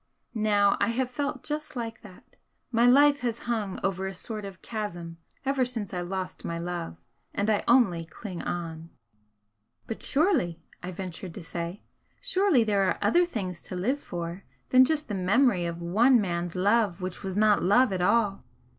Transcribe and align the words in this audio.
Now 0.33 0.77
I 0.79 0.87
have 0.87 1.11
felt 1.11 1.43
just 1.43 1.75
like 1.75 2.01
that, 2.01 2.35
my 2.71 2.87
life 2.87 3.19
has 3.19 3.41
hung 3.45 3.79
over 3.83 4.07
a 4.07 4.15
sort 4.15 4.45
of 4.45 4.63
chasm 4.63 5.19
ever 5.45 5.63
since 5.63 5.93
I 5.93 6.01
lost 6.01 6.43
my 6.43 6.57
love, 6.57 7.03
and 7.35 7.51
I 7.51 7.63
only 7.67 8.05
cling 8.05 8.41
on." 8.41 8.89
"But 9.85 10.01
surely," 10.01 10.59
I 10.81 10.89
ventured 10.89 11.35
to 11.35 11.43
say 11.43 11.83
"surely 12.19 12.63
there 12.63 12.81
are 12.89 12.97
other 12.99 13.27
things 13.27 13.61
to 13.61 13.75
live 13.75 13.99
for 13.99 14.43
than 14.71 14.85
just 14.85 15.07
the 15.07 15.13
memory 15.13 15.67
of 15.67 15.83
one 15.83 16.19
man's 16.19 16.55
love 16.55 17.01
which 17.01 17.21
was 17.21 17.37
not 17.37 17.61
love 17.61 17.93
at 17.93 18.01
all! 18.01 18.43